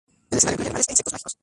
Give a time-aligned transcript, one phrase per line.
[0.31, 1.37] El escenario incluye animales e insectos mágicos.